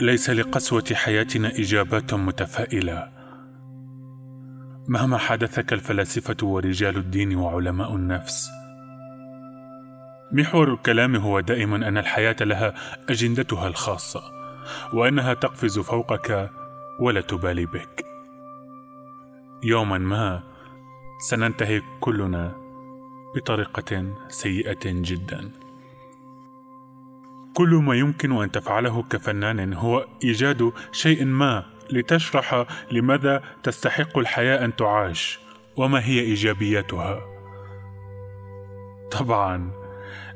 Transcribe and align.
ليس 0.00 0.30
لقسوة 0.30 0.84
حياتنا 0.92 1.48
إجابات 1.48 2.14
متفائلة. 2.14 3.08
مهما 4.88 5.18
حدثك 5.18 5.72
الفلاسفة 5.72 6.36
ورجال 6.42 6.96
الدين 6.96 7.36
وعلماء 7.36 7.94
النفس. 7.94 8.48
محور 10.32 10.72
الكلام 10.72 11.16
هو 11.16 11.40
دائما 11.40 11.88
أن 11.88 11.98
الحياة 11.98 12.36
لها 12.40 12.74
أجندتها 13.08 13.68
الخاصة 13.68 14.20
وأنها 14.92 15.34
تقفز 15.34 15.78
فوقك 15.78 16.50
ولا 17.00 17.20
تبالي 17.20 17.66
بك. 17.66 18.04
يوما 19.64 19.98
ما 19.98 20.42
سننتهي 21.28 21.82
كلنا 22.00 22.52
بطريقة 23.36 24.14
سيئة 24.28 24.80
جدا. 24.84 25.50
كل 27.56 27.74
ما 27.74 27.94
يمكن 27.94 28.42
أن 28.42 28.50
تفعله 28.50 29.02
كفنان 29.02 29.72
هو 29.74 30.06
إيجاد 30.24 30.72
شيء 30.92 31.24
ما 31.24 31.64
لتشرح 31.90 32.66
لماذا 32.92 33.42
تستحق 33.62 34.18
الحياة 34.18 34.64
أن 34.64 34.76
تعاش 34.76 35.38
وما 35.76 36.04
هي 36.04 36.20
ايجابياتها 36.20 37.20
طبعا 39.10 39.70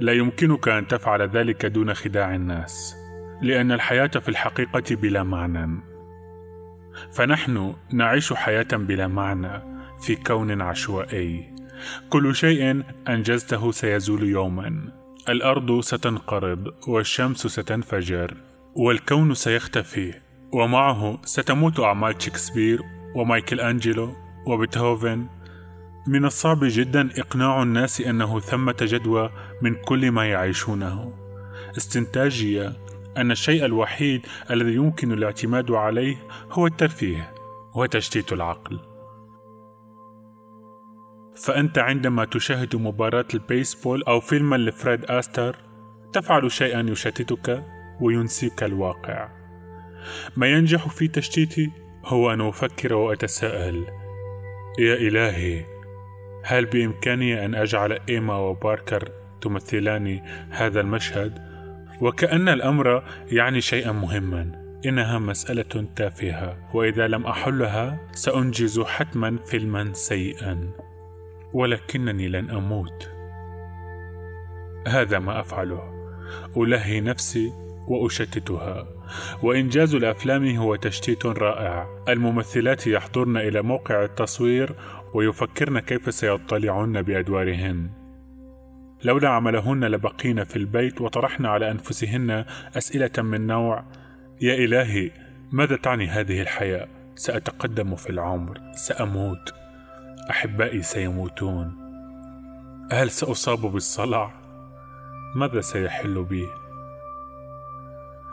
لا 0.00 0.12
يمكنك 0.12 0.68
أن 0.68 0.86
تفعل 0.86 1.22
ذلك 1.22 1.66
دون 1.66 1.94
خداع 1.94 2.34
الناس 2.34 2.96
لأن 3.42 3.72
الحياة 3.72 4.06
في 4.06 4.28
الحقيقة 4.28 4.96
بلا 4.96 5.22
معنى. 5.22 5.80
فنحن 7.12 7.74
نعيش 7.92 8.32
حياة 8.32 8.68
بلا 8.72 9.06
معنى 9.06 9.62
في 10.00 10.16
كون 10.16 10.62
عشوائي. 10.62 11.54
كل 12.10 12.34
شيء 12.34 12.82
أنجزته 13.08 13.72
سيزول 13.72 14.22
يوما. 14.22 15.05
الأرض 15.28 15.80
ستنقرض 15.80 16.74
والشمس 16.88 17.46
ستنفجر 17.46 18.34
والكون 18.74 19.34
سيختفي 19.34 20.14
ومعه 20.52 21.18
ستموت 21.24 21.80
أعمال 21.80 22.22
شكسبير 22.22 22.82
ومايكل 23.14 23.60
أنجلو 23.60 24.12
وبيتهوفن. 24.46 25.26
من 26.08 26.24
الصعب 26.24 26.58
جدا 26.62 27.10
إقناع 27.18 27.62
الناس 27.62 28.00
أنه 28.00 28.40
ثمة 28.40 28.76
جدوى 28.80 29.30
من 29.62 29.74
كل 29.74 30.10
ما 30.10 30.26
يعيشونه. 30.26 31.12
استنتاجي 31.76 32.72
أن 33.16 33.30
الشيء 33.30 33.64
الوحيد 33.64 34.26
الذي 34.50 34.74
يمكن 34.74 35.12
الاعتماد 35.12 35.70
عليه 35.70 36.16
هو 36.52 36.66
الترفيه 36.66 37.34
وتشتيت 37.74 38.32
العقل. 38.32 38.95
فأنت 41.36 41.78
عندما 41.78 42.24
تشاهد 42.24 42.76
مباراة 42.76 43.26
البيسبول 43.34 44.02
أو 44.02 44.20
فيلما 44.20 44.56
لفريد 44.56 45.04
آستر 45.04 45.56
تفعل 46.12 46.52
شيئا 46.52 46.80
يشتتك 46.80 47.64
وينسيك 48.00 48.62
الواقع. 48.62 49.28
ما 50.36 50.46
ينجح 50.46 50.88
في 50.88 51.08
تشتيتي 51.08 51.70
هو 52.04 52.32
أن 52.32 52.40
أفكر 52.40 52.94
وأتساءل 52.94 53.86
يا 54.78 54.94
إلهي 54.94 55.64
هل 56.44 56.64
بإمكاني 56.64 57.44
أن 57.44 57.54
أجعل 57.54 57.98
إيما 58.08 58.36
وباركر 58.36 59.08
تمثلان 59.40 60.20
هذا 60.50 60.80
المشهد؟ 60.80 61.46
وكأن 62.00 62.48
الأمر 62.48 63.02
يعني 63.32 63.60
شيئا 63.60 63.92
مهما 63.92 64.66
إنها 64.86 65.18
مسألة 65.18 65.86
تافهة 65.96 66.70
وإذا 66.74 67.08
لم 67.08 67.26
أحلها 67.26 68.08
سأنجز 68.12 68.80
حتما 68.80 69.38
فيلما 69.46 69.92
سيئا. 69.92 70.70
ولكنني 71.52 72.28
لن 72.28 72.50
أموت. 72.50 73.10
هذا 74.88 75.18
ما 75.18 75.40
أفعله. 75.40 75.96
ألهي 76.56 77.00
نفسي 77.00 77.52
وأشتتها. 77.88 78.86
وإنجاز 79.42 79.94
الأفلام 79.94 80.56
هو 80.56 80.76
تشتيت 80.76 81.26
رائع. 81.26 81.86
الممثلات 82.08 82.86
يحضرن 82.86 83.36
إلى 83.36 83.62
موقع 83.62 84.04
التصوير 84.04 84.74
ويفكرن 85.14 85.78
كيف 85.78 86.14
سيطلعن 86.14 87.02
بأدوارهن. 87.02 87.90
لولا 89.04 89.28
عملهن 89.28 89.84
لبقين 89.84 90.44
في 90.44 90.56
البيت 90.56 91.00
وطرحن 91.00 91.46
على 91.46 91.70
أنفسهن 91.70 92.44
أسئلة 92.76 93.22
من 93.22 93.46
نوع 93.46 93.84
يا 94.40 94.54
إلهي 94.54 95.10
ماذا 95.52 95.76
تعني 95.76 96.06
هذه 96.06 96.40
الحياة؟ 96.42 96.88
سأتقدم 97.14 97.96
في 97.96 98.10
العمر 98.10 98.60
سأموت. 98.72 99.65
أحبائي 100.30 100.82
سيموتون 100.82 101.76
هل 102.92 103.10
سأصاب 103.10 103.60
بالصلع؟ 103.60 104.32
ماذا 105.34 105.60
سيحل 105.60 106.24
بي؟ 106.24 106.46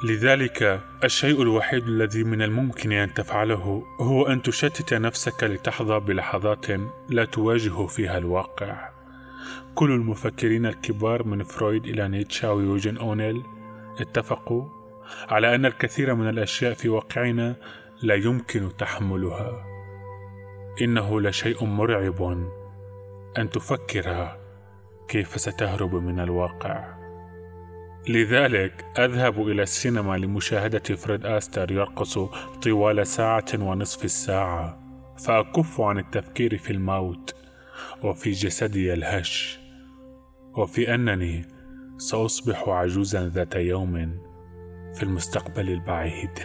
لذلك 0.04 0.81
الشيء 1.04 1.42
الوحيد 1.42 1.88
الذي 1.88 2.24
من 2.24 2.42
الممكن 2.42 2.92
أن 2.92 3.14
تفعله 3.14 3.84
هو 4.00 4.28
أن 4.28 4.42
تشتت 4.42 4.94
نفسك 4.94 5.44
لتحظى 5.44 6.00
بلحظات 6.00 6.66
لا 7.09 7.26
تواجه 7.26 7.86
فيها 7.86 8.18
الواقع. 8.18 8.90
كل 9.75 9.92
المفكرين 9.92 10.66
الكبار 10.66 11.28
من 11.28 11.44
فرويد 11.44 11.86
إلى 11.86 12.08
نيتشه 12.07 12.50
ويوجين 12.50 12.98
أونيل 12.98 13.44
اتفقوا 14.00 14.66
على 15.30 15.56
أن 15.56 15.66
الكثير 15.66 16.16
من 16.16 16.30
الأشياء 16.30 16.74
في 16.74 16.90
واقعنا 16.90 17.56
لا 18.02 18.16
يمكن 18.16 18.70
تحملها. 18.78 19.72
إنه 20.81 21.22
لشيء 21.22 21.66
مرعب 21.66 22.47
أن 23.38 23.50
تفكر 23.50 24.38
كيف 25.07 25.41
ستهرب 25.41 25.95
من 25.95 26.19
الواقع. 26.19 26.94
لذلك 28.09 28.85
أذهب 29.00 29.47
إلى 29.47 29.63
السينما 29.63 30.17
لمشاهدة 30.17 30.95
فريد 30.95 31.25
آستر 31.25 31.72
يرقص 31.72 32.19
طوال 32.63 33.07
ساعة 33.07 33.45
ونصف 33.53 34.06
الساعة 34.06 34.79
فأكف 35.25 35.81
عن 35.81 35.97
التفكير 35.97 36.57
في 36.57 36.72
الموت 36.72 37.35
وفي 38.03 38.31
جسدي 38.31 38.94
الهش 38.94 39.59
وفي 40.57 40.95
أنني 40.95 41.45
سأصبح 41.97 42.69
عجوزا 42.69 43.29
ذات 43.29 43.56
يوم 43.56 44.19
في 44.94 45.03
المستقبل 45.03 45.69
البعيد. 45.69 46.39